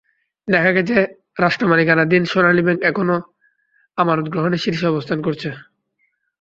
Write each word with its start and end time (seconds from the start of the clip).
দেখা 0.47 0.71
গেছে, 0.71 0.97
রাষ্ট্রমালিকানাধীন 1.39 2.23
সোনালী 2.25 2.61
ব্যাংক 2.63 2.79
এখনো 2.83 3.15
আমানত 3.97 4.25
গ্রহণে 4.29 4.57
শীর্ষে 4.57 4.85
অবস্থান 4.87 5.19
করছে। 5.21 5.49